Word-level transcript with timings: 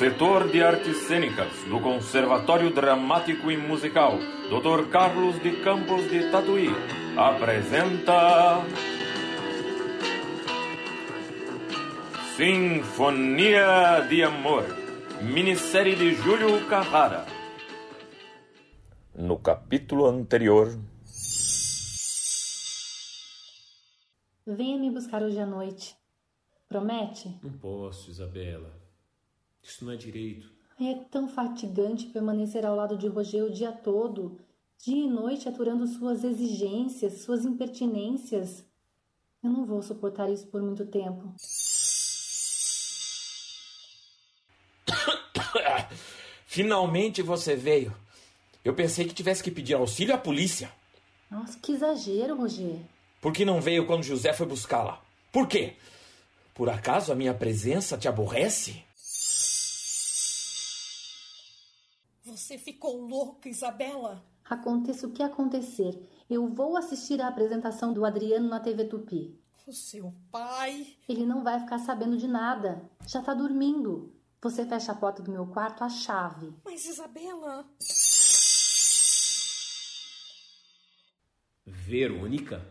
setor 0.00 0.50
de 0.50 0.62
artes 0.62 0.96
cênicas 1.02 1.52
do 1.68 1.78
Conservatório 1.78 2.72
Dramático 2.72 3.50
e 3.50 3.56
Musical, 3.58 4.16
Dr. 4.48 4.88
Carlos 4.88 5.38
de 5.42 5.60
Campos 5.62 6.08
de 6.08 6.30
Tatuí, 6.30 6.70
apresenta. 7.18 8.64
Sinfonia 12.34 14.00
de 14.08 14.24
Amor, 14.24 14.64
minissérie 15.20 15.94
de 15.94 16.14
Júlio 16.14 16.66
Carrara. 16.66 17.26
No 19.14 19.36
capítulo 19.38 20.06
anterior. 20.06 20.78
Venha 24.46 24.78
me 24.78 24.90
buscar 24.90 25.22
hoje 25.22 25.38
à 25.38 25.44
noite. 25.44 25.94
Promete? 26.70 27.38
Não 27.42 27.52
posso, 27.52 28.10
Isabela. 28.10 28.79
Isso 29.70 29.84
não 29.84 29.92
é 29.92 29.96
direito. 29.96 30.50
É 30.80 30.94
tão 31.12 31.28
fatigante 31.28 32.06
permanecer 32.06 32.66
ao 32.66 32.74
lado 32.74 32.98
de 32.98 33.06
Roger 33.06 33.44
o 33.44 33.52
dia 33.52 33.70
todo, 33.70 34.40
dia 34.84 35.04
e 35.04 35.08
noite 35.08 35.48
aturando 35.48 35.86
suas 35.86 36.24
exigências, 36.24 37.20
suas 37.22 37.44
impertinências. 37.44 38.64
Eu 39.40 39.50
não 39.50 39.64
vou 39.64 39.80
suportar 39.80 40.28
isso 40.28 40.48
por 40.48 40.60
muito 40.60 40.84
tempo. 40.86 41.32
Finalmente 46.46 47.22
você 47.22 47.54
veio. 47.54 47.94
Eu 48.64 48.74
pensei 48.74 49.06
que 49.06 49.14
tivesse 49.14 49.40
que 49.40 49.52
pedir 49.52 49.74
auxílio 49.74 50.16
à 50.16 50.18
polícia. 50.18 50.72
Nossa, 51.30 51.56
que 51.60 51.70
exagero, 51.70 52.36
Roger. 52.36 52.76
Por 53.20 53.32
que 53.32 53.44
não 53.44 53.60
veio 53.60 53.86
quando 53.86 54.02
José 54.02 54.32
foi 54.32 54.46
buscá-la? 54.46 55.00
Por 55.30 55.46
quê? 55.46 55.74
Por 56.54 56.68
acaso 56.68 57.12
a 57.12 57.14
minha 57.14 57.32
presença 57.32 57.96
te 57.96 58.08
aborrece? 58.08 58.89
Você 62.30 62.56
ficou 62.56 62.96
louca, 62.96 63.48
Isabela? 63.48 64.24
Aconteça 64.44 65.04
o 65.04 65.10
que 65.10 65.20
acontecer, 65.20 66.00
eu 66.28 66.46
vou 66.46 66.76
assistir 66.76 67.20
à 67.20 67.26
apresentação 67.26 67.92
do 67.92 68.04
Adriano 68.04 68.48
na 68.48 68.60
TV 68.60 68.84
Tupi. 68.84 69.36
O 69.66 69.72
seu 69.72 70.14
pai. 70.30 70.96
Ele 71.08 71.26
não 71.26 71.42
vai 71.42 71.58
ficar 71.58 71.80
sabendo 71.80 72.16
de 72.16 72.28
nada. 72.28 72.88
Já 73.04 73.20
tá 73.20 73.34
dormindo. 73.34 74.14
Você 74.40 74.64
fecha 74.64 74.92
a 74.92 74.94
porta 74.94 75.20
do 75.22 75.32
meu 75.32 75.44
quarto 75.48 75.82
à 75.82 75.88
chave. 75.88 76.54
Mas, 76.64 76.84
Isabela. 76.84 77.68
Verônica? 81.66 82.64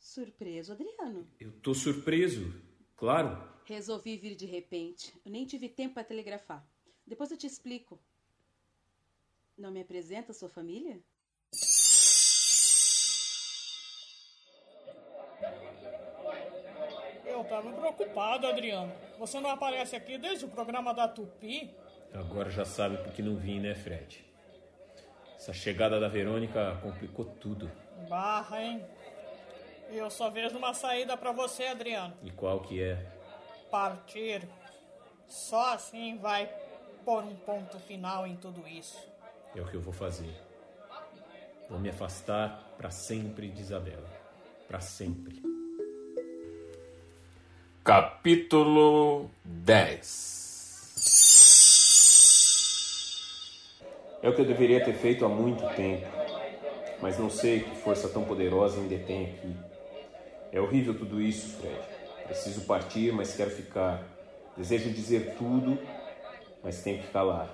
Surpreso, 0.00 0.72
Adriano. 0.72 1.28
Eu 1.38 1.52
tô 1.60 1.74
surpreso, 1.74 2.52
claro. 2.96 3.48
Resolvi 3.64 4.16
vir 4.16 4.34
de 4.34 4.46
repente. 4.46 5.16
Eu 5.24 5.30
nem 5.30 5.46
tive 5.46 5.68
tempo 5.68 5.94
para 5.94 6.04
telegrafar. 6.04 6.66
Depois 7.06 7.30
eu 7.30 7.36
te 7.36 7.46
explico. 7.46 8.00
Não 9.60 9.70
me 9.70 9.82
apresenta 9.82 10.32
sua 10.32 10.48
família? 10.48 10.98
Eu 17.26 17.44
tava 17.44 17.70
preocupado, 17.70 18.46
Adriano. 18.46 18.90
Você 19.18 19.38
não 19.38 19.50
aparece 19.50 19.94
aqui 19.94 20.16
desde 20.16 20.46
o 20.46 20.48
programa 20.48 20.94
da 20.94 21.06
Tupi? 21.06 21.76
Agora 22.14 22.48
já 22.48 22.64
sabe 22.64 22.96
por 23.04 23.12
que 23.12 23.20
não 23.20 23.36
vim, 23.36 23.60
né, 23.60 23.74
Fred? 23.74 24.24
Essa 25.36 25.52
chegada 25.52 26.00
da 26.00 26.08
Verônica 26.08 26.80
complicou 26.82 27.26
tudo. 27.26 27.70
Barra, 28.08 28.62
hein? 28.62 28.82
Eu 29.90 30.10
só 30.10 30.30
vejo 30.30 30.56
uma 30.56 30.72
saída 30.72 31.18
para 31.18 31.32
você, 31.32 31.66
Adriano. 31.66 32.16
E 32.22 32.30
qual 32.30 32.62
que 32.62 32.82
é? 32.82 32.96
Partir. 33.70 34.48
Só 35.28 35.74
assim 35.74 36.16
vai 36.16 36.46
pôr 37.04 37.24
um 37.24 37.36
ponto 37.36 37.78
final 37.80 38.26
em 38.26 38.36
tudo 38.36 38.66
isso. 38.66 39.09
É 39.54 39.60
o 39.60 39.66
que 39.66 39.74
eu 39.74 39.80
vou 39.80 39.92
fazer. 39.92 40.34
Vou 41.68 41.78
me 41.78 41.88
afastar 41.88 42.74
para 42.76 42.90
sempre 42.90 43.48
de 43.48 43.60
Isabela. 43.60 44.08
Para 44.68 44.80
sempre. 44.80 45.42
Capítulo 47.82 49.30
10 49.44 50.40
É 54.22 54.28
o 54.28 54.34
que 54.34 54.42
eu 54.42 54.44
deveria 54.44 54.84
ter 54.84 54.92
feito 54.92 55.24
há 55.24 55.28
muito 55.28 55.66
tempo, 55.74 56.06
mas 57.00 57.18
não 57.18 57.30
sei 57.30 57.60
que 57.60 57.74
força 57.76 58.06
tão 58.08 58.22
poderosa 58.22 58.78
me 58.78 58.86
detém 58.86 59.30
aqui. 59.30 59.56
É 60.52 60.60
horrível 60.60 60.96
tudo 60.96 61.20
isso, 61.20 61.56
Fred. 61.56 61.80
Preciso 62.26 62.66
partir, 62.66 63.12
mas 63.12 63.34
quero 63.34 63.50
ficar. 63.50 64.02
Desejo 64.56 64.90
dizer 64.90 65.36
tudo, 65.38 65.78
mas 66.62 66.82
tenho 66.82 67.00
que 67.02 67.08
calar. 67.08 67.48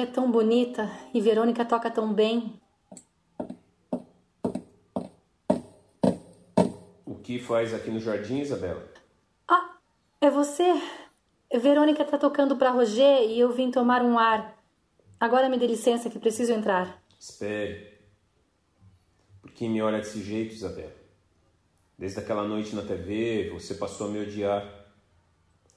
É 0.00 0.06
tão 0.06 0.30
bonita 0.30 0.90
e 1.12 1.20
Verônica 1.20 1.64
toca 1.64 1.90
tão 1.90 2.12
bem. 2.12 2.58
O 7.04 7.14
que 7.22 7.38
faz 7.38 7.74
aqui 7.74 7.90
no 7.90 8.00
jardim, 8.00 8.40
Isabela? 8.40 8.88
Ah, 9.46 9.76
é 10.20 10.30
você? 10.30 10.72
Verônica 11.52 12.04
tá 12.04 12.16
tocando 12.16 12.56
para 12.56 12.70
Roger 12.70 13.28
e 13.28 13.38
eu 13.38 13.52
vim 13.52 13.70
tomar 13.70 14.02
um 14.02 14.18
ar. 14.18 14.56
Agora 15.18 15.48
me 15.48 15.58
dê 15.58 15.66
licença 15.66 16.08
que 16.08 16.18
preciso 16.18 16.52
entrar. 16.52 17.02
Espere. 17.18 17.98
Por 19.42 19.50
que 19.50 19.68
me 19.68 19.82
olha 19.82 19.98
desse 19.98 20.22
jeito, 20.22 20.54
Isabela? 20.54 20.94
Desde 21.98 22.18
aquela 22.20 22.44
noite 22.44 22.74
na 22.74 22.82
TV, 22.82 23.50
você 23.50 23.74
passou 23.74 24.06
a 24.06 24.10
me 24.10 24.20
odiar. 24.20 24.66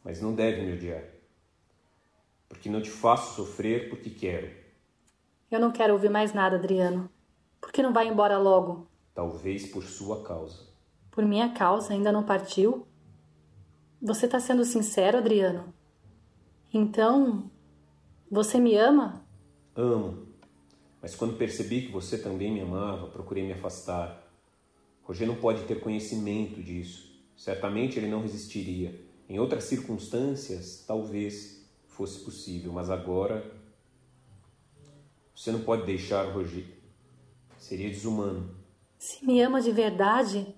Mas 0.04 0.22
não 0.22 0.34
deve 0.34 0.62
me 0.62 0.74
odiar. 0.74 1.13
Porque 2.54 2.70
não 2.70 2.82
te 2.82 2.92
faço 2.92 3.36
sofrer 3.36 3.90
porque 3.90 4.12
quero. 4.12 4.48
Eu 5.50 5.60
não 5.60 5.72
quero 5.72 5.94
ouvir 5.94 6.10
mais 6.10 6.34
nada, 6.34 6.56
Adriano. 6.56 7.10
Por 7.60 7.72
que 7.72 7.82
não 7.82 7.92
vai 7.92 8.08
embora 8.08 8.38
logo? 8.38 8.88
Talvez 9.14 9.66
por 9.66 9.84
sua 9.84 10.24
causa. 10.24 10.68
Por 11.10 11.26
minha 11.26 11.50
causa, 11.50 11.94
ainda 11.94 12.12
não 12.12 12.24
partiu? 12.24 12.86
Você 14.00 14.28
tá 14.28 14.40
sendo 14.40 14.64
sincero, 14.64 15.18
Adriano? 15.18 15.74
Então, 16.72 17.50
você 18.30 18.60
me 18.60 18.78
ama? 18.78 19.26
Amo. 19.76 20.28
Mas 21.02 21.16
quando 21.16 21.36
percebi 21.36 21.82
que 21.82 21.92
você 21.92 22.20
também 22.20 22.52
me 22.52 22.62
amava, 22.62 23.08
procurei 23.08 23.44
me 23.44 23.54
afastar. 23.54 24.24
Roger 25.04 25.28
não 25.28 25.36
pode 25.36 25.64
ter 25.64 25.80
conhecimento 25.80 26.62
disso. 26.62 27.20
Certamente 27.36 27.98
ele 27.98 28.08
não 28.08 28.22
resistiria. 28.22 29.02
Em 29.28 29.40
outras 29.40 29.64
circunstâncias, 29.64 30.84
talvez 30.86 31.63
fosse 31.94 32.20
possível, 32.20 32.72
mas 32.74 32.90
agora 32.90 33.52
você 35.36 35.52
não 35.52 35.62
pode 35.62 35.86
deixar 35.86 36.32
Roger. 36.32 36.66
Seria 37.58 37.90
desumano. 37.90 38.56
Se 38.98 39.26
me 39.26 39.42
ama 39.42 39.62
de 39.62 39.72
verdade, 39.72 40.54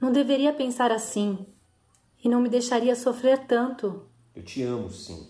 não 0.00 0.12
deveria 0.12 0.52
pensar 0.52 0.90
assim 0.90 1.46
e 2.22 2.28
não 2.28 2.40
me 2.40 2.48
deixaria 2.48 2.94
sofrer 2.94 3.46
tanto. 3.46 4.06
Eu 4.34 4.42
te 4.42 4.62
amo, 4.62 4.90
sim. 4.90 5.28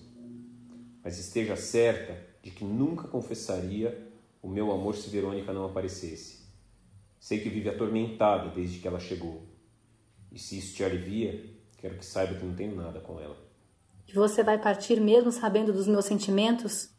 Mas 1.02 1.18
esteja 1.18 1.56
certa 1.56 2.18
de 2.42 2.50
que 2.50 2.64
nunca 2.64 3.08
confessaria 3.08 4.10
o 4.40 4.48
meu 4.48 4.72
amor 4.72 4.96
se 4.96 5.08
Verônica 5.08 5.52
não 5.52 5.64
aparecesse. 5.64 6.42
Sei 7.18 7.40
que 7.40 7.48
vive 7.48 7.68
atormentada 7.68 8.50
desde 8.50 8.80
que 8.80 8.88
ela 8.88 8.98
chegou. 8.98 9.46
E 10.30 10.38
se 10.38 10.58
isso 10.58 10.74
te 10.74 10.82
alivia, 10.82 11.44
quero 11.78 11.98
que 11.98 12.04
saiba 12.04 12.34
que 12.34 12.44
não 12.44 12.54
tenho 12.54 12.74
nada 12.74 13.00
com 13.00 13.20
ela. 13.20 13.51
E 14.08 14.12
você 14.12 14.42
vai 14.42 14.58
partir 14.58 15.00
mesmo 15.00 15.32
sabendo 15.32 15.72
dos 15.72 15.86
meus 15.86 16.04
sentimentos? 16.04 16.90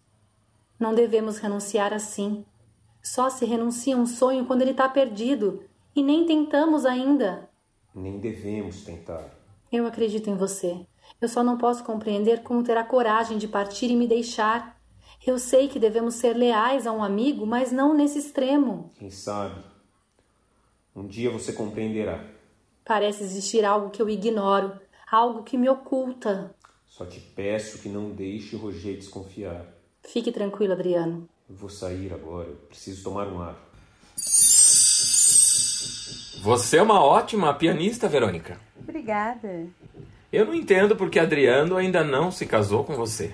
Não 0.79 0.93
devemos 0.93 1.37
renunciar 1.37 1.93
assim. 1.93 2.45
Só 3.01 3.29
se 3.29 3.45
renuncia 3.45 3.97
um 3.97 4.05
sonho 4.05 4.45
quando 4.45 4.61
ele 4.61 4.71
está 4.71 4.87
perdido. 4.89 5.63
E 5.95 6.01
nem 6.01 6.25
tentamos 6.25 6.85
ainda. 6.85 7.49
Nem 7.93 8.19
devemos 8.19 8.83
tentar. 8.83 9.29
Eu 9.71 9.85
acredito 9.85 10.29
em 10.29 10.35
você. 10.35 10.85
Eu 11.21 11.27
só 11.27 11.43
não 11.43 11.57
posso 11.57 11.83
compreender 11.83 12.41
como 12.43 12.63
terá 12.63 12.83
coragem 12.83 13.37
de 13.37 13.47
partir 13.47 13.91
e 13.91 13.95
me 13.95 14.07
deixar. 14.07 14.79
Eu 15.25 15.37
sei 15.39 15.67
que 15.67 15.79
devemos 15.79 16.15
ser 16.15 16.33
leais 16.35 16.85
a 16.85 16.91
um 16.91 17.03
amigo, 17.03 17.45
mas 17.45 17.71
não 17.71 17.93
nesse 17.93 18.19
extremo. 18.19 18.91
Quem 18.97 19.09
sabe? 19.09 19.63
Um 20.95 21.07
dia 21.07 21.29
você 21.29 21.53
compreenderá. 21.53 22.23
Parece 22.85 23.23
existir 23.23 23.63
algo 23.63 23.89
que 23.89 24.01
eu 24.01 24.09
ignoro, 24.09 24.79
algo 25.09 25.43
que 25.43 25.57
me 25.57 25.69
oculta. 25.69 26.53
Só 26.95 27.07
te 27.07 27.19
peço 27.19 27.79
que 27.79 27.89
não 27.89 28.11
deixe 28.11 28.55
Roger 28.55 28.95
desconfiar. 28.95 29.65
Fique 30.03 30.31
tranquilo, 30.31 30.73
Adriano. 30.73 31.27
Eu 31.49 31.55
vou 31.55 31.67
sair 31.67 32.13
agora. 32.13 32.49
Eu 32.49 32.55
preciso 32.69 33.03
tomar 33.03 33.27
um 33.29 33.41
ar. 33.41 33.57
Você 36.43 36.77
é 36.77 36.83
uma 36.83 37.03
ótima 37.03 37.51
pianista, 37.55 38.07
Verônica. 38.07 38.59
Obrigada. 38.79 39.65
Eu 40.31 40.45
não 40.45 40.53
entendo 40.53 40.95
porque 40.95 41.17
Adriano 41.17 41.77
ainda 41.77 42.03
não 42.03 42.29
se 42.29 42.45
casou 42.45 42.83
com 42.83 42.95
você. 42.95 43.33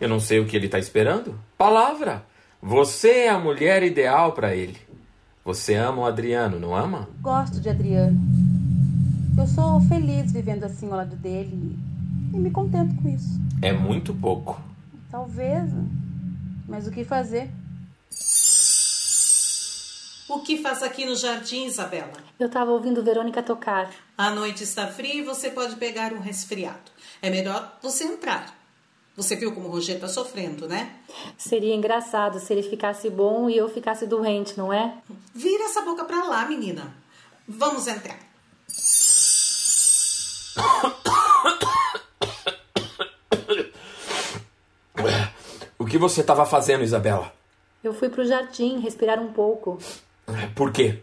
Eu 0.00 0.08
não 0.08 0.20
sei 0.20 0.38
o 0.38 0.46
que 0.46 0.56
ele 0.56 0.66
está 0.66 0.78
esperando. 0.78 1.36
Palavra! 1.58 2.24
Você 2.62 3.24
é 3.24 3.28
a 3.28 3.40
mulher 3.40 3.82
ideal 3.82 4.34
para 4.34 4.54
ele. 4.54 4.78
Você 5.44 5.74
ama 5.74 6.02
o 6.02 6.06
Adriano, 6.06 6.60
não 6.60 6.76
ama? 6.76 7.08
Gosto 7.20 7.60
de 7.60 7.68
Adriano. 7.68 8.16
Eu 9.36 9.48
sou 9.48 9.80
feliz 9.80 10.30
vivendo 10.30 10.62
assim 10.62 10.86
ao 10.86 10.98
lado 10.98 11.16
dele 11.16 11.76
e 12.34 12.38
me 12.38 12.50
contento 12.50 12.94
com 13.00 13.08
isso. 13.08 13.40
É 13.62 13.72
muito 13.72 14.12
pouco. 14.14 14.60
Talvez, 15.10 15.70
mas 16.68 16.86
o 16.86 16.90
que 16.90 17.04
fazer? 17.04 17.50
O 20.28 20.40
que 20.40 20.60
faz 20.60 20.82
aqui 20.82 21.04
no 21.04 21.14
jardim, 21.14 21.66
Isabela? 21.66 22.12
Eu 22.40 22.48
estava 22.48 22.72
ouvindo 22.72 23.04
Verônica 23.04 23.42
tocar. 23.42 23.90
A 24.18 24.30
noite 24.30 24.64
está 24.64 24.88
fria 24.88 25.16
e 25.16 25.22
você 25.22 25.50
pode 25.50 25.76
pegar 25.76 26.12
um 26.12 26.18
resfriado. 26.18 26.90
É 27.22 27.30
melhor 27.30 27.78
você 27.82 28.04
entrar. 28.04 28.52
Você 29.16 29.36
viu 29.36 29.52
como 29.52 29.68
o 29.68 29.70
Roger 29.70 29.94
está 29.94 30.08
sofrendo, 30.08 30.66
né? 30.66 30.90
Seria 31.38 31.74
engraçado 31.74 32.40
se 32.40 32.52
ele 32.52 32.64
ficasse 32.64 33.08
bom 33.08 33.48
e 33.48 33.56
eu 33.56 33.68
ficasse 33.68 34.06
doente, 34.06 34.58
não 34.58 34.72
é? 34.72 34.96
Vira 35.32 35.64
essa 35.64 35.82
boca 35.82 36.04
pra 36.04 36.24
lá, 36.24 36.44
menina. 36.46 36.92
Vamos 37.46 37.86
entrar. 37.86 38.18
O 45.78 45.83
que 45.94 45.98
você 45.98 46.22
estava 46.22 46.44
fazendo, 46.44 46.82
Isabela? 46.82 47.32
Eu 47.82 47.94
fui 47.94 48.08
pro 48.08 48.26
jardim 48.26 48.80
respirar 48.80 49.20
um 49.20 49.32
pouco. 49.32 49.78
Por 50.52 50.72
quê? 50.72 50.98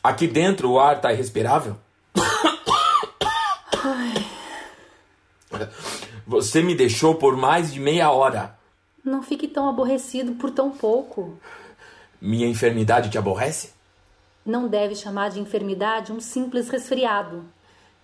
Aqui 0.00 0.28
dentro 0.28 0.70
o 0.70 0.78
ar 0.78 1.00
tá 1.00 1.12
irrespirável? 1.12 1.76
Você 6.24 6.62
me 6.62 6.72
deixou 6.76 7.16
por 7.16 7.36
mais 7.36 7.72
de 7.72 7.80
meia 7.80 8.12
hora. 8.12 8.56
Não 9.04 9.24
fique 9.24 9.48
tão 9.48 9.68
aborrecido 9.68 10.34
por 10.34 10.52
tão 10.52 10.70
pouco. 10.70 11.36
Minha 12.20 12.46
enfermidade 12.46 13.10
te 13.10 13.18
aborrece? 13.18 13.72
Não 14.46 14.68
deve 14.68 14.94
chamar 14.94 15.30
de 15.30 15.40
enfermidade 15.40 16.12
um 16.12 16.20
simples 16.20 16.68
resfriado. 16.68 17.44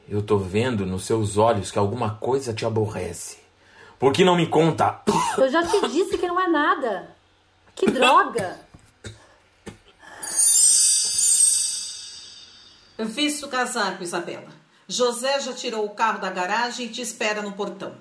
Eu 0.09 0.21
tô 0.21 0.37
vendo 0.37 0.85
nos 0.85 1.05
seus 1.05 1.37
olhos 1.37 1.71
que 1.71 1.79
alguma 1.79 2.17
coisa 2.17 2.53
te 2.53 2.67
aborrece. 2.67 3.40
Por 4.00 4.14
que 4.14 4.25
não 4.25 4.35
me 4.35 4.47
conta? 4.47 5.02
Eu 5.37 5.50
já 5.50 5.62
te 5.62 5.79
disse 5.88 6.17
que 6.17 6.26
não 6.26 6.41
é 6.41 6.49
nada. 6.49 7.14
Que 7.75 7.91
droga! 7.91 8.58
Vista 12.99 13.47
o 13.47 13.50
casaco, 13.50 14.02
Isabela. 14.02 14.49
José 14.88 15.38
já 15.41 15.52
tirou 15.52 15.85
o 15.85 15.91
carro 15.91 16.19
da 16.19 16.31
garagem 16.31 16.87
e 16.87 16.88
te 16.88 17.02
espera 17.02 17.43
no 17.43 17.52
portão. 17.52 17.94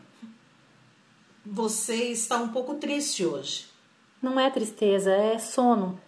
Você 1.45 2.05
está 2.05 2.37
um 2.37 2.47
pouco 2.47 2.75
triste 2.75 3.25
hoje. 3.25 3.67
Não 4.21 4.39
é 4.39 4.49
tristeza, 4.49 5.11
é 5.11 5.37
sono. 5.37 5.99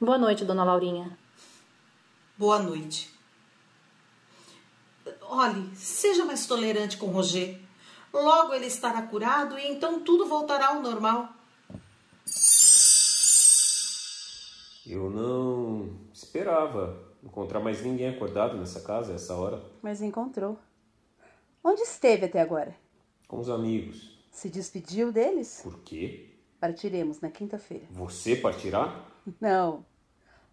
Boa 0.00 0.16
noite, 0.16 0.44
dona 0.44 0.62
Laurinha. 0.62 1.18
Boa 2.38 2.60
noite. 2.60 3.12
Olhe, 5.22 5.74
seja 5.74 6.24
mais 6.24 6.46
tolerante 6.46 6.96
com 6.96 7.06
Roger. 7.06 7.60
Logo 8.12 8.52
ele 8.54 8.66
estará 8.66 9.02
curado 9.02 9.58
e 9.58 9.66
então 9.68 10.00
tudo 10.00 10.26
voltará 10.26 10.68
ao 10.68 10.82
normal. 10.82 11.28
Eu 14.86 15.08
não 15.10 15.90
esperava 16.12 17.00
encontrar 17.22 17.60
mais 17.60 17.82
ninguém 17.82 18.08
acordado 18.08 18.56
nessa 18.56 18.80
casa 18.80 19.12
a 19.12 19.14
essa 19.14 19.34
hora. 19.34 19.62
Mas 19.82 20.02
encontrou. 20.02 20.58
Onde 21.62 21.82
esteve 21.82 22.26
até 22.26 22.40
agora? 22.40 22.74
Com 23.28 23.38
os 23.38 23.48
amigos. 23.48 24.18
Se 24.32 24.48
despediu 24.48 25.12
deles? 25.12 25.60
Por 25.62 25.78
quê? 25.80 26.30
Partiremos 26.58 27.20
na 27.20 27.30
quinta-feira. 27.30 27.84
Você 27.90 28.34
partirá? 28.36 29.04
Não. 29.40 29.84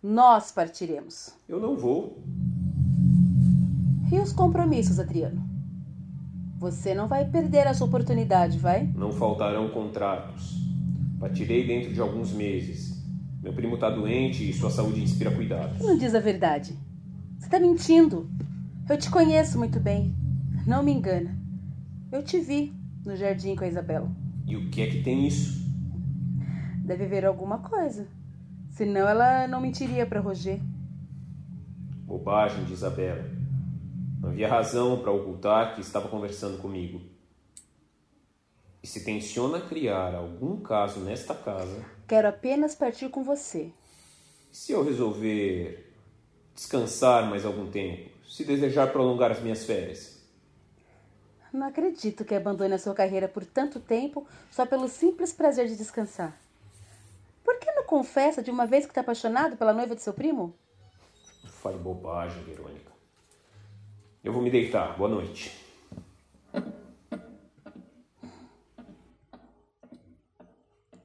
Nós 0.04 0.52
partiremos. 0.52 1.34
Eu 1.48 1.60
não 1.60 1.76
vou. 1.76 2.22
E 4.12 4.20
os 4.20 4.32
compromissos, 4.32 5.00
Adriano? 5.00 5.47
Você 6.58 6.96
não 6.96 7.08
vai 7.08 7.24
perder 7.26 7.68
essa 7.68 7.86
oportunidade, 7.86 8.58
vai? 8.58 8.90
Não 8.96 9.12
faltarão 9.12 9.70
contratos. 9.70 10.58
Partirei 11.20 11.68
dentro 11.68 11.94
de 11.94 12.02
alguns 12.02 12.32
meses. 12.34 12.98
Meu 13.44 13.54
primo 13.54 13.76
está 13.76 13.92
doente 13.92 14.50
e 14.50 14.54
sua 14.54 14.72
saúde 14.72 15.04
inspira 15.04 15.30
cuidado. 15.30 15.84
Não 15.84 15.96
diz 15.96 16.16
a 16.16 16.20
verdade. 16.20 16.74
Você 17.38 17.46
está 17.46 17.60
mentindo. 17.60 18.28
Eu 18.90 18.98
te 18.98 19.10
conheço 19.12 19.60
muito 19.60 19.80
bem. 19.80 20.16
Não 20.66 20.82
me 20.82 20.92
engana. 20.92 21.38
Eu 22.12 22.24
te 22.24 22.40
vi 22.40 22.74
no 23.06 23.16
jardim 23.16 23.56
com 23.56 23.64
a 23.64 23.68
Isabela. 23.68 24.10
E 24.48 24.56
o 24.56 24.70
que 24.70 24.82
é 24.82 24.88
que 24.88 25.04
tem 25.04 25.28
isso? 25.28 25.64
Deve 26.84 27.06
haver 27.06 27.26
alguma 27.26 27.60
coisa. 27.60 28.08
Senão 28.72 29.08
ela 29.08 29.48
não 29.48 29.62
mentiria 29.62 30.06
para 30.06 30.20
Roger. 30.20 30.60
Bobagem 32.06 32.64
de 32.66 32.74
Isabela. 32.74 33.37
Não 34.22 34.30
havia 34.30 34.48
razão 34.48 35.00
para 35.00 35.12
ocultar 35.12 35.76
que 35.76 35.82
estava 35.82 36.10
conversando 36.10 36.58
comigo. 36.58 37.02
E 38.82 38.88
se 38.88 39.04
tenciona 39.04 39.62
criar 39.62 40.16
algum 40.16 40.62
caso 40.62 41.00
nesta 41.00 41.36
casa. 41.36 41.86
Quero 42.08 42.28
apenas 42.28 42.74
partir 42.74 43.10
com 43.10 43.24
você. 43.24 43.72
Se 44.52 44.72
eu 44.72 44.84
resolver 44.84 45.94
descansar 46.56 47.30
mais 47.30 47.46
algum 47.46 47.70
tempo, 47.70 48.10
se 48.28 48.44
desejar 48.44 48.92
prolongar 48.92 49.32
as 49.32 49.40
minhas 49.40 49.66
férias. 49.66 50.18
Não 51.54 51.68
acredito 51.68 52.26
que 52.26 52.36
abandone 52.36 52.74
a 52.74 52.80
sua 52.80 52.94
carreira 52.94 53.28
por 53.28 53.46
tanto 53.46 53.80
tempo 53.80 54.28
só 54.52 54.66
pelo 54.66 54.88
simples 54.88 55.32
prazer 55.32 55.68
de 55.68 55.76
descansar. 55.76 56.36
Por 57.44 57.60
que 57.60 57.72
não 57.72 57.84
confessa 57.84 58.42
de 58.42 58.52
uma 58.52 58.66
vez 58.66 58.86
que 58.86 58.92
está 58.92 59.02
apaixonado 59.02 59.56
pela 59.56 59.74
noiva 59.74 59.96
de 59.96 60.02
seu 60.02 60.14
primo? 60.14 60.54
Fale 61.46 61.78
bobagem, 61.78 62.44
Verônica. 62.44 62.97
Eu 64.24 64.34
vou 64.34 64.42
me 64.42 64.50
deitar. 64.50 64.98
Boa 64.98 65.10
noite. 65.10 65.52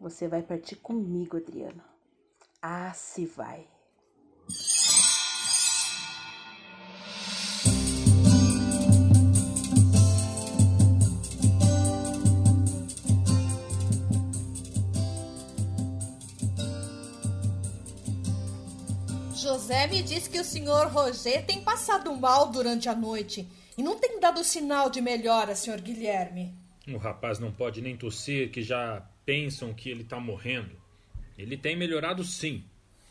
Você 0.01 0.27
vai 0.27 0.43
partir 0.43 0.77
comigo, 0.77 1.37
Adriano. 1.37 1.83
Ah, 2.61 2.93
se 2.93 3.25
vai. 3.25 3.67
Me 19.93 20.03
disse 20.03 20.31
que 20.31 20.41
o 20.41 20.45
senhor 20.45 20.87
Roger 20.87 21.45
tem 21.45 21.63
passado 21.63 22.17
mal 22.17 22.51
durante 22.51 22.89
a 22.89 22.95
noite 22.95 23.47
e 23.77 23.83
não 23.83 23.99
tem 23.99 24.19
dado 24.19 24.43
sinal 24.43 24.89
de 24.89 25.03
melhora, 25.03 25.55
senhor 25.55 25.79
Guilherme. 25.83 26.55
O 26.89 26.97
rapaz 26.97 27.39
não 27.39 27.53
pode 27.53 27.83
nem 27.83 27.95
tossir, 27.95 28.51
que 28.51 28.63
já 28.63 29.07
pensam 29.27 29.75
que 29.75 29.91
ele 29.91 30.01
está 30.01 30.19
morrendo. 30.19 30.81
Ele 31.37 31.59
tem 31.59 31.77
melhorado 31.77 32.25
sim. 32.25 32.65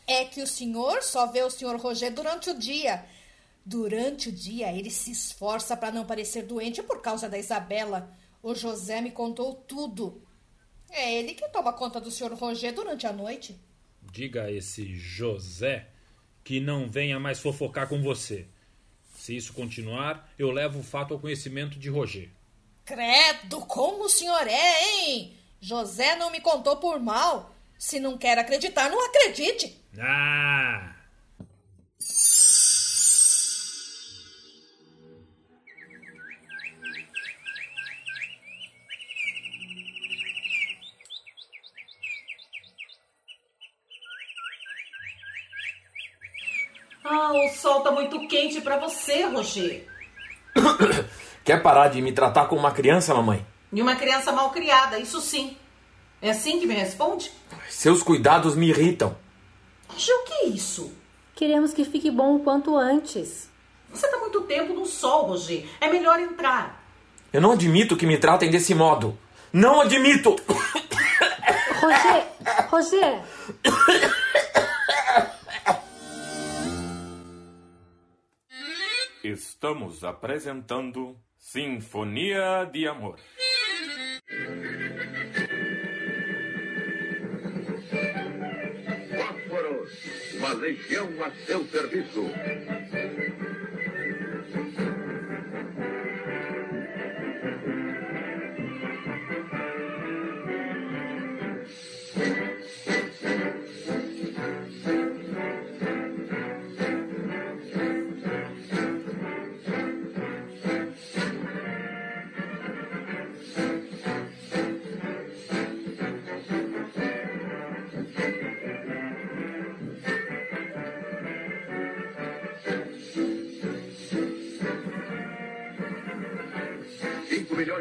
É 0.08 0.24
que 0.24 0.42
o 0.42 0.46
senhor 0.46 1.04
só 1.04 1.24
vê 1.28 1.44
o 1.44 1.50
senhor 1.50 1.76
Roger 1.76 2.12
durante 2.12 2.50
o 2.50 2.58
dia. 2.58 3.06
Durante 3.64 4.28
o 4.30 4.32
dia 4.32 4.72
ele 4.72 4.90
se 4.90 5.12
esforça 5.12 5.76
para 5.76 5.92
não 5.92 6.04
parecer 6.04 6.42
doente 6.42 6.82
por 6.82 7.00
causa 7.00 7.28
da 7.28 7.38
Isabela. 7.38 8.12
O 8.42 8.56
José 8.56 9.00
me 9.00 9.12
contou 9.12 9.54
tudo. 9.54 10.20
É 10.90 11.14
ele 11.14 11.34
que 11.34 11.48
toma 11.50 11.72
conta 11.72 12.00
do 12.00 12.10
senhor 12.10 12.32
Roger 12.32 12.74
durante 12.74 13.06
a 13.06 13.12
noite. 13.12 13.56
Diga 14.10 14.46
a 14.46 14.50
esse 14.50 14.96
José 14.96 15.91
que 16.44 16.60
não 16.60 16.88
venha 16.88 17.18
mais 17.20 17.38
fofocar 17.40 17.88
com 17.88 18.02
você. 18.02 18.46
Se 19.16 19.36
isso 19.36 19.52
continuar, 19.52 20.28
eu 20.38 20.50
levo 20.50 20.80
o 20.80 20.82
fato 20.82 21.14
ao 21.14 21.20
conhecimento 21.20 21.78
de 21.78 21.88
Roger. 21.88 22.28
Credo, 22.84 23.60
como 23.60 24.04
o 24.04 24.08
senhor 24.08 24.46
é, 24.48 24.84
hein? 24.84 25.36
José 25.60 26.16
não 26.16 26.30
me 26.30 26.40
contou 26.40 26.76
por 26.76 26.98
mal. 26.98 27.54
Se 27.78 28.00
não 28.00 28.18
quer 28.18 28.38
acreditar, 28.38 28.90
não 28.90 29.04
acredite. 29.06 29.80
Ah! 29.98 30.94
Sol 47.62 47.80
tá 47.80 47.92
muito 47.92 48.18
quente 48.26 48.60
para 48.60 48.76
você, 48.76 49.22
Roger. 49.22 49.86
Quer 51.44 51.62
parar 51.62 51.88
de 51.88 52.02
me 52.02 52.12
tratar 52.12 52.46
como 52.46 52.60
uma 52.60 52.72
criança, 52.72 53.14
mamãe? 53.14 53.46
E 53.72 53.80
uma 53.80 53.94
criança 53.94 54.32
mal 54.32 54.50
criada, 54.50 54.98
isso 54.98 55.20
sim. 55.20 55.56
É 56.20 56.30
assim 56.30 56.58
que 56.58 56.66
me 56.66 56.74
responde? 56.74 57.30
Seus 57.70 58.02
cuidados 58.02 58.56
me 58.56 58.68
irritam. 58.68 59.16
Roger, 59.88 60.14
o 60.16 60.24
que 60.24 60.32
é 60.34 60.46
isso? 60.46 60.92
Queremos 61.36 61.72
que 61.72 61.84
fique 61.84 62.10
bom 62.10 62.36
o 62.36 62.40
quanto 62.40 62.76
antes. 62.76 63.48
Você 63.92 64.06
está 64.06 64.18
muito 64.18 64.40
tempo 64.42 64.74
no 64.74 64.84
sol, 64.84 65.26
Roger. 65.26 65.64
É 65.80 65.88
melhor 65.88 66.18
entrar. 66.18 66.84
Eu 67.32 67.40
não 67.40 67.52
admito 67.52 67.96
que 67.96 68.06
me 68.06 68.18
tratem 68.18 68.50
desse 68.50 68.74
modo. 68.74 69.16
Não 69.52 69.80
admito! 69.80 70.34
Roger! 71.80 72.26
Roger! 72.68 73.22
Estamos 79.62 80.02
apresentando 80.02 81.16
Sinfonia 81.38 82.68
de 82.72 82.88
Amor. 82.88 83.16
Fósforos, 89.08 90.34
uma 90.34 90.52
legião 90.54 91.08
a 91.24 91.30
seu 91.46 91.64
serviço. 91.66 92.24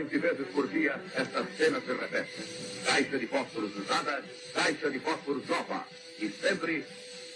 Cinco 0.01 0.09
milhões 0.09 0.09
de 0.09 0.17
vezes 0.17 0.47
por 0.47 0.67
dia, 0.67 0.99
esta 1.15 1.45
cena 1.57 1.79
se 1.81 1.93
repete. 1.93 2.43
Caixa 2.85 3.19
de 3.19 3.27
fósforos 3.27 3.75
usada, 3.75 4.23
caixa 4.53 4.89
de 4.89 4.99
fósforos 4.99 5.47
nova. 5.47 5.85
E 6.19 6.29
sempre 6.29 6.85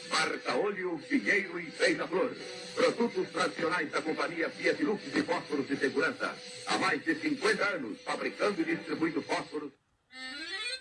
marca-olho, 0.09 0.99
pinheiro 1.09 1.59
e 1.59 1.65
beija-flor. 1.77 2.31
Produtos 2.73 3.29
tradicionais 3.29 3.91
da 3.91 4.01
companhia 4.01 4.49
Fiat 4.49 4.83
Lux 4.83 5.03
de 5.11 5.21
fósforos 5.21 5.67
de 5.67 5.75
segurança. 5.77 6.35
Há 6.67 6.77
mais 6.77 7.03
de 7.03 7.15
50 7.15 7.63
anos, 7.63 8.01
fabricando 8.01 8.61
e 8.61 8.65
distribuindo 8.65 9.21
fósforos. 9.21 9.71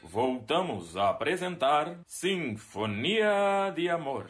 Voltamos 0.03 0.97
a 0.97 1.11
apresentar 1.11 1.99
Sinfonia 2.07 3.73
de 3.75 3.91
Amor. 3.91 4.29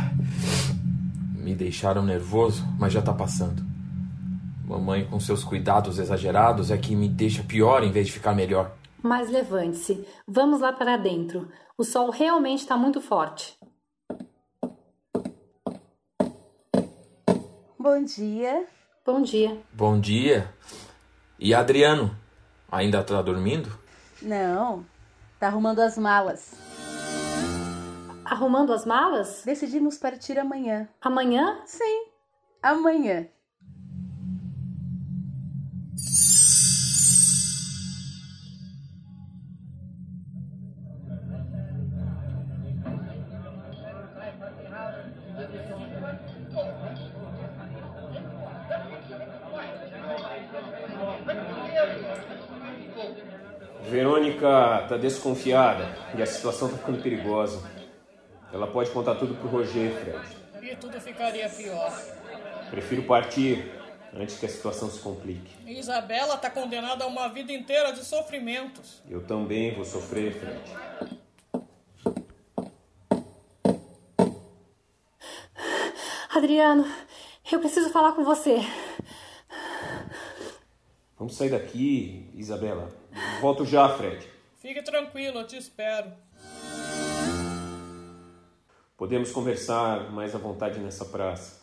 Me 1.50 1.56
deixaram 1.56 2.04
nervoso, 2.04 2.64
mas 2.78 2.92
já 2.92 3.02
tá 3.02 3.12
passando. 3.12 3.60
Mamãe, 4.64 5.04
com 5.04 5.18
seus 5.18 5.42
cuidados 5.42 5.98
exagerados, 5.98 6.70
é 6.70 6.78
que 6.78 6.94
me 6.94 7.08
deixa 7.08 7.42
pior 7.42 7.82
em 7.82 7.90
vez 7.90 8.06
de 8.06 8.12
ficar 8.12 8.32
melhor. 8.32 8.76
Mas 9.02 9.28
levante-se. 9.28 10.06
Vamos 10.28 10.60
lá 10.60 10.72
para 10.72 10.96
dentro. 10.96 11.48
O 11.76 11.82
sol 11.82 12.10
realmente 12.10 12.60
está 12.60 12.76
muito 12.76 13.00
forte. 13.00 13.58
Bom 17.76 18.04
dia. 18.04 18.64
Bom 19.04 19.20
dia. 19.20 19.60
Bom 19.72 19.98
dia. 19.98 20.54
E 21.36 21.52
Adriano? 21.52 22.16
Ainda 22.70 23.02
tá 23.02 23.20
dormindo? 23.20 23.76
Não, 24.22 24.86
tá 25.40 25.48
arrumando 25.48 25.80
as 25.80 25.98
malas. 25.98 26.69
Arrumando 28.30 28.72
as 28.72 28.86
malas? 28.86 29.42
Decidimos 29.44 29.98
partir 29.98 30.38
amanhã. 30.38 30.88
Amanhã? 31.00 31.62
Sim, 31.66 32.04
amanhã. 32.62 33.26
Verônica 53.88 54.86
tá 54.88 54.96
desconfiada 54.96 55.84
e 56.16 56.22
a 56.22 56.26
situação 56.26 56.68
tá 56.68 56.76
ficando 56.76 57.02
perigosa. 57.02 57.79
Ela 58.52 58.66
pode 58.66 58.90
contar 58.90 59.14
tudo 59.14 59.34
pro 59.34 59.48
Roger, 59.48 59.92
Fred. 59.92 60.72
E 60.72 60.76
tudo 60.76 61.00
ficaria 61.00 61.48
pior. 61.48 61.92
Prefiro 62.70 63.02
partir 63.04 63.70
antes 64.12 64.38
que 64.38 64.46
a 64.46 64.48
situação 64.48 64.90
se 64.90 65.00
complique. 65.00 65.50
Isabela 65.66 66.36
tá 66.36 66.50
condenada 66.50 67.04
a 67.04 67.06
uma 67.06 67.28
vida 67.28 67.52
inteira 67.52 67.92
de 67.92 68.04
sofrimentos. 68.04 69.02
Eu 69.08 69.24
também 69.24 69.74
vou 69.74 69.84
sofrer, 69.84 70.32
Fred. 70.32 70.60
Adriano, 76.34 76.86
eu 77.50 77.60
preciso 77.60 77.90
falar 77.90 78.12
com 78.12 78.24
você. 78.24 78.58
Vamos 81.18 81.36
sair 81.36 81.50
daqui, 81.50 82.30
Isabela. 82.34 82.88
Volto 83.40 83.64
já, 83.64 83.88
Fred. 83.90 84.26
Fique 84.56 84.82
tranquilo, 84.82 85.40
eu 85.40 85.46
te 85.46 85.56
espero. 85.56 86.12
Podemos 89.00 89.32
conversar 89.32 90.12
mais 90.12 90.34
à 90.34 90.38
vontade 90.38 90.78
nessa 90.78 91.06
praça. 91.06 91.58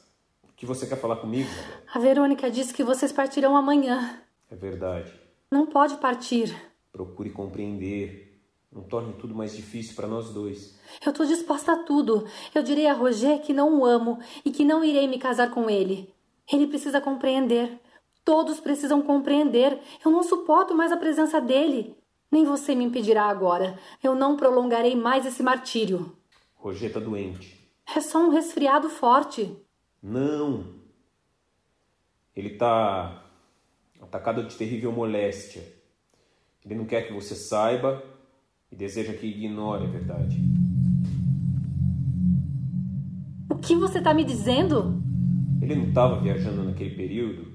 O 0.49 0.53
que 0.55 0.65
você 0.65 0.87
quer 0.87 0.95
falar 0.95 1.17
comigo? 1.17 1.47
A 1.93 1.99
Verônica 1.99 2.49
disse 2.49 2.73
que 2.73 2.83
vocês 2.83 3.11
partirão 3.11 3.55
amanhã. 3.55 4.19
É 4.49 4.55
verdade. 4.55 5.13
Não 5.51 5.67
pode 5.67 5.97
partir. 5.97 6.51
Procure 6.91 7.29
compreender. 7.29 8.41
Não 8.71 8.81
torne 8.81 9.13
tudo 9.13 9.35
mais 9.35 9.55
difícil 9.55 9.95
para 9.95 10.07
nós 10.07 10.31
dois. 10.31 10.79
Eu 11.05 11.13
tô 11.13 11.25
disposta 11.25 11.73
a 11.73 11.83
tudo. 11.83 12.25
Eu 12.55 12.63
direi 12.63 12.87
a 12.87 12.93
Roger 12.93 13.39
que 13.39 13.53
não 13.53 13.81
o 13.81 13.85
amo 13.85 14.17
e 14.43 14.49
que 14.49 14.65
não 14.65 14.83
irei 14.83 15.07
me 15.07 15.19
casar 15.19 15.51
com 15.51 15.69
ele. 15.69 16.11
Ele 16.51 16.65
precisa 16.65 16.99
compreender. 16.99 17.79
Todos 18.25 18.59
precisam 18.59 18.99
compreender. 19.03 19.79
Eu 20.03 20.09
não 20.09 20.23
suporto 20.23 20.73
mais 20.73 20.91
a 20.91 20.97
presença 20.97 21.39
dele. 21.39 21.95
Nem 22.31 22.43
você 22.43 22.73
me 22.73 22.83
impedirá 22.83 23.25
agora. 23.25 23.77
Eu 24.03 24.15
não 24.15 24.35
prolongarei 24.35 24.95
mais 24.95 25.23
esse 25.23 25.43
martírio. 25.43 26.16
Roger 26.57 26.91
tá 26.91 26.99
doente. 26.99 27.55
É 27.95 28.01
só 28.01 28.25
um 28.25 28.29
resfriado 28.29 28.89
forte. 28.89 29.55
Não. 30.01 30.65
Ele 32.35 32.51
tá 32.51 33.23
atacado 34.01 34.45
de 34.45 34.55
terrível 34.55 34.91
moléstia. 34.91 35.63
Ele 36.65 36.75
não 36.75 36.85
quer 36.85 37.07
que 37.07 37.13
você 37.13 37.35
saiba 37.35 38.03
e 38.71 38.75
deseja 38.75 39.13
que 39.13 39.25
ignore 39.25 39.85
a 39.85 39.87
verdade. 39.87 40.37
O 43.49 43.55
que 43.55 43.75
você 43.75 43.99
está 43.99 44.13
me 44.13 44.23
dizendo? 44.23 45.01
Ele 45.61 45.75
não 45.75 45.87
estava 45.87 46.19
viajando 46.19 46.63
naquele 46.63 46.95
período 46.95 47.45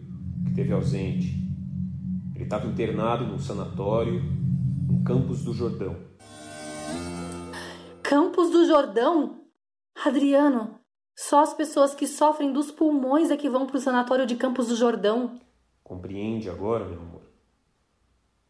que 0.47 0.55
teve 0.55 0.73
ausente. 0.73 1.37
Ele 2.35 2.45
estava 2.45 2.67
internado 2.67 3.27
num 3.27 3.39
sanatório 3.39 4.23
em 4.91 5.03
Campos 5.05 5.45
do 5.45 5.53
Jordão. 5.53 6.12
Campos 8.13 8.51
do 8.51 8.67
Jordão? 8.67 9.41
Adriano, 10.05 10.79
só 11.17 11.41
as 11.43 11.55
pessoas 11.55 11.95
que 11.95 12.07
sofrem 12.07 12.53
dos 12.53 12.71
pulmões 12.71 13.31
é 13.31 13.39
que 13.39 13.49
vão 13.49 13.65
para 13.67 13.79
o 13.79 13.81
sanatório 13.81 14.27
de 14.27 14.37
Campos 14.37 14.69
do 14.69 14.77
Jordão. 14.77 15.41
Compreende 15.83 16.51
agora, 16.51 16.85
meu 16.85 17.01
amor? 17.01 17.23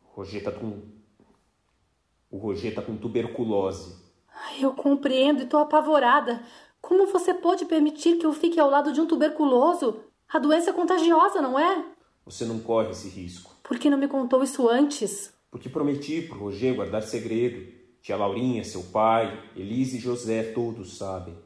O 0.04 0.16
Roger 0.16 0.42
tá 0.42 0.50
com. 0.50 0.83
O 2.28 2.38
Roger 2.38 2.75
tá 2.75 2.83
com 2.83 2.97
tuberculose. 2.97 3.95
Ai, 4.35 4.64
Eu 4.64 4.73
compreendo 4.75 5.42
e 5.42 5.45
estou 5.45 5.61
apavorada. 5.61 6.42
Como 6.81 7.07
você 7.07 7.33
pode 7.33 7.64
permitir 7.64 8.19
que 8.19 8.26
eu 8.26 8.33
fique 8.33 8.59
ao 8.59 8.69
lado 8.69 8.92
de 8.92 9.00
um 9.00 9.07
tuberculoso? 9.07 10.02
A 10.28 10.40
doença 10.40 10.71
é 10.71 10.73
contagiosa, 10.73 11.40
não 11.40 11.57
é? 11.57 11.85
Você 12.25 12.45
não 12.45 12.59
corre 12.59 12.90
esse 12.90 13.09
risco. 13.09 13.54
Por 13.62 13.78
que 13.78 13.88
não 13.88 13.97
me 13.97 14.09
contou 14.09 14.42
isso 14.42 14.69
antes? 14.69 15.33
Porque 15.52 15.69
prometi 15.69 16.23
pro 16.23 16.40
Roger 16.40 16.75
guardar 16.75 17.04
segredo. 17.04 17.81
Tia 18.02 18.16
Laurinha, 18.16 18.64
seu 18.64 18.82
pai, 18.82 19.50
Elise 19.54 19.97
e 19.97 20.00
José, 20.00 20.52
todos 20.52 20.99
sabem. 20.99 21.38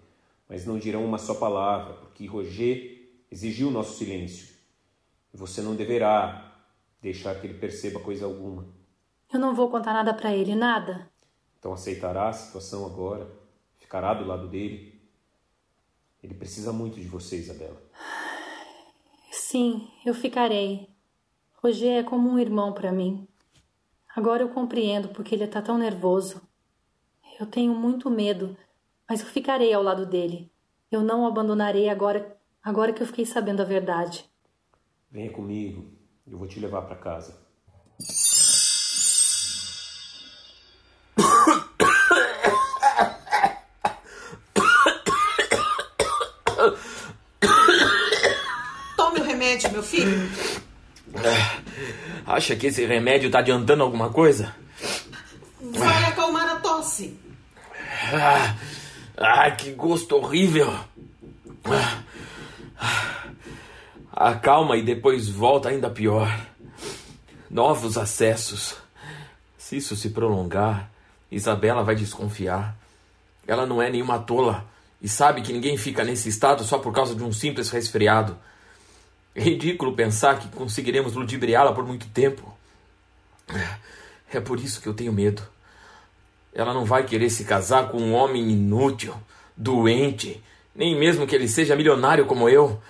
Mas 0.49 0.65
não 0.65 0.79
dirão 0.79 1.05
uma 1.05 1.19
só 1.19 1.35
palavra, 1.35 1.95
porque 1.95 2.27
Roger 2.27 3.11
exigiu 3.31 3.71
nosso 3.71 3.99
silêncio. 3.99 4.57
E 5.35 5.37
você 5.37 5.61
não 5.61 5.77
deverá 5.77 6.57
deixar 7.03 7.35
que 7.35 7.47
ele 7.47 7.59
perceba 7.59 8.01
coisa 8.01 8.25
alguma. 8.25 8.67
Eu 9.31 9.39
não 9.39 9.55
vou 9.55 9.69
contar 9.69 9.93
nada 9.93 10.15
para 10.15 10.35
ele, 10.35 10.55
nada. 10.55 11.11
Então 11.59 11.75
aceitará 11.75 12.31
a 12.31 12.33
situação 12.33 12.87
agora, 12.87 13.31
ficará 13.79 14.15
do 14.15 14.27
lado 14.27 14.49
dele. 14.49 14.99
Ele 16.23 16.33
precisa 16.33 16.73
muito 16.73 16.99
de 16.99 17.07
você, 17.07 17.37
Isabela. 17.37 17.83
Sim, 19.31 19.89
eu 20.07 20.15
ficarei. 20.15 20.89
Roger 21.63 21.99
é 21.99 22.03
como 22.03 22.31
um 22.31 22.39
irmão 22.39 22.73
para 22.73 22.91
mim. 22.91 23.29
Agora 24.15 24.43
eu 24.43 24.49
compreendo 24.49 25.09
porque 25.09 25.35
ele 25.35 25.45
está 25.45 25.61
tão 25.61 25.77
nervoso. 25.77 26.46
Eu 27.39 27.45
tenho 27.47 27.75
muito 27.75 28.09
medo, 28.09 28.57
mas 29.07 29.21
eu 29.21 29.27
ficarei 29.27 29.71
ao 29.73 29.83
lado 29.83 30.07
dele. 30.07 30.51
Eu 30.91 31.03
não 31.03 31.23
o 31.23 31.27
abandonarei 31.27 31.91
agora, 31.91 32.35
agora 32.63 32.95
que 32.95 33.03
eu 33.03 33.07
fiquei 33.07 33.27
sabendo 33.27 33.61
a 33.61 33.65
verdade. 33.65 34.25
Venha 35.11 35.31
comigo, 35.31 35.93
eu 36.27 36.39
vou 36.39 36.49
te 36.49 36.59
levar 36.59 36.81
para 36.83 36.97
casa. 36.97 37.39
Tome 48.97 49.21
o 49.21 49.25
remédio, 49.25 49.71
meu 49.73 49.83
filho. 49.83 50.31
Acha 52.25 52.57
que 52.57 52.69
esse 52.69 52.87
remédio 52.87 53.31
tá 53.31 53.41
adiantando 53.41 53.83
alguma 53.83 54.11
coisa? 54.11 54.57
Vai 55.61 56.05
acalmar 56.05 56.49
a 56.49 56.61
tosse. 56.61 57.27
Ah, 58.13 58.57
ah, 59.17 59.51
que 59.51 59.73
gosto 59.73 60.17
horrível. 60.17 60.73
Ah, 61.65 62.03
acalma 64.13 64.77
e 64.77 64.83
depois 64.83 65.29
volta 65.29 65.71
ainda 65.71 65.91
pior. 65.91 66.29
Novos 67.51 67.99
acessos. 67.99 68.77
Se 69.59 69.77
isso 69.79 69.97
se 69.97 70.11
prolongar, 70.11 70.89
Isabela 71.31 71.83
vai 71.83 71.97
desconfiar. 71.97 72.77
Ela 73.47 73.67
não 73.67 73.83
é 73.83 73.91
nenhuma 73.91 74.21
tola 74.21 74.65
e 75.03 75.09
sabe 75.09 75.43
que 75.43 75.53
ninguém 75.53 75.77
fica 75.77 76.05
nesse 76.05 76.29
estado 76.29 76.63
só 76.63 76.79
por 76.79 76.93
causa 76.93 77.15
de 77.15 77.25
um 77.25 77.33
simples 77.33 77.71
resfriado. 77.71 78.39
É 79.35 79.41
ridículo 79.41 79.95
pensar 79.95 80.39
que 80.39 80.49
conseguiremos 80.49 81.15
ludibriá-la 81.15 81.73
por 81.73 81.85
muito 81.85 82.07
tempo. 82.09 82.57
É 84.33 84.41
por 84.41 84.61
isso 84.61 84.81
que 84.81 84.89
eu 84.89 84.95
tenho 84.95 85.13
medo. 85.13 85.43
Ela 86.57 86.73
não 86.73 86.87
vai 86.87 87.05
querer 87.05 87.29
se 87.29 87.45
casar 87.45 87.91
com 87.91 87.99
um 87.99 88.15
homem 88.15 88.51
inútil, 88.51 89.15
doente, 89.55 90.43
nem 90.75 90.99
mesmo 90.99 91.27
que 91.27 91.35
ele 91.35 91.47
seja 91.47 91.77
milionário 91.77 92.25
como 92.25 92.49
eu. 92.49 92.81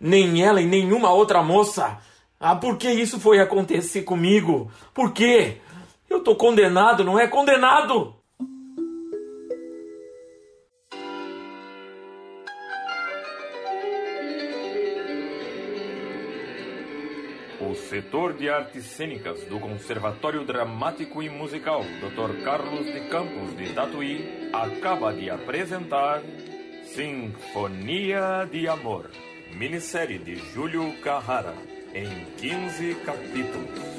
Nem 0.00 0.44
ela 0.44 0.60
e 0.60 0.64
nenhuma 0.64 1.10
outra 1.10 1.42
moça. 1.42 1.98
Ah, 2.38 2.54
por 2.54 2.76
que 2.78 2.88
isso 2.88 3.18
foi 3.18 3.40
acontecer 3.40 4.02
comigo? 4.02 4.70
Por 4.94 5.12
quê? 5.12 5.56
Eu 6.08 6.20
tô 6.20 6.36
condenado, 6.36 7.02
não 7.02 7.18
é 7.18 7.26
condenado? 7.26 8.14
O 17.66 17.74
setor 17.74 18.34
de 18.34 18.50
artes 18.50 18.84
cênicas 18.84 19.42
do 19.44 19.58
Conservatório 19.58 20.44
Dramático 20.44 21.22
e 21.22 21.30
Musical 21.30 21.82
Dr. 21.82 22.44
Carlos 22.44 22.84
de 22.84 23.08
Campos 23.08 23.56
de 23.56 23.72
Tatuí 23.72 24.50
acaba 24.52 25.14
de 25.14 25.30
apresentar 25.30 26.20
Sinfonia 26.84 28.46
de 28.50 28.68
Amor, 28.68 29.10
minissérie 29.56 30.18
de 30.18 30.36
Júlio 30.36 30.92
Carrara, 31.00 31.54
em 31.94 32.26
15 32.36 32.96
capítulos. 32.96 33.93